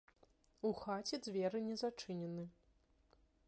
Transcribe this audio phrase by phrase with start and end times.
[0.69, 2.43] У хаце дзверы не зачынены.